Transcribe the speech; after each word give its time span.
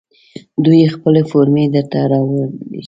دوی 0.63 0.81
خپله 0.95 1.21
فورمې 1.29 1.65
درته 1.75 1.99
راوړي. 2.11 2.43